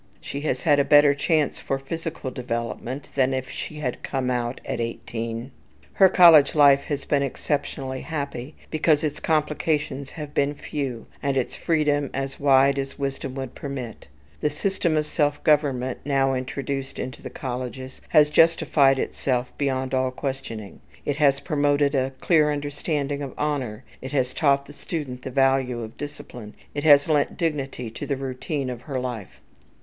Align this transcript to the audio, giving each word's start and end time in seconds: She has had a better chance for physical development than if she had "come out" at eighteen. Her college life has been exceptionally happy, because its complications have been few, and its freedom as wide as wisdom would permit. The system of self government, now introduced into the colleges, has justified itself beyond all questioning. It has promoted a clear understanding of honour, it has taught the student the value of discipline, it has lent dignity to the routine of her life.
She 0.19 0.39
has 0.41 0.63
had 0.63 0.79
a 0.79 0.83
better 0.83 1.13
chance 1.13 1.59
for 1.59 1.77
physical 1.77 2.31
development 2.31 3.11
than 3.13 3.35
if 3.35 3.51
she 3.51 3.75
had 3.75 4.01
"come 4.01 4.31
out" 4.31 4.59
at 4.65 4.79
eighteen. 4.81 5.51
Her 5.93 6.09
college 6.09 6.55
life 6.55 6.85
has 6.85 7.05
been 7.05 7.21
exceptionally 7.21 8.01
happy, 8.01 8.55
because 8.71 9.03
its 9.03 9.19
complications 9.19 10.09
have 10.17 10.33
been 10.33 10.55
few, 10.55 11.05
and 11.21 11.37
its 11.37 11.55
freedom 11.55 12.09
as 12.15 12.39
wide 12.39 12.79
as 12.79 12.97
wisdom 12.97 13.35
would 13.35 13.53
permit. 13.53 14.07
The 14.39 14.49
system 14.49 14.97
of 14.97 15.05
self 15.05 15.43
government, 15.43 15.99
now 16.03 16.33
introduced 16.33 16.97
into 16.97 17.21
the 17.21 17.29
colleges, 17.29 18.01
has 18.09 18.31
justified 18.31 18.97
itself 18.97 19.55
beyond 19.59 19.93
all 19.93 20.09
questioning. 20.09 20.81
It 21.05 21.17
has 21.17 21.39
promoted 21.39 21.93
a 21.93 22.09
clear 22.21 22.51
understanding 22.51 23.21
of 23.21 23.37
honour, 23.37 23.83
it 24.01 24.13
has 24.13 24.33
taught 24.33 24.65
the 24.65 24.73
student 24.73 25.21
the 25.21 25.29
value 25.29 25.81
of 25.83 25.95
discipline, 25.95 26.55
it 26.73 26.83
has 26.83 27.07
lent 27.07 27.37
dignity 27.37 27.91
to 27.91 28.07
the 28.07 28.17
routine 28.17 28.71
of 28.71 28.81
her 28.89 28.99
life. 28.99 29.39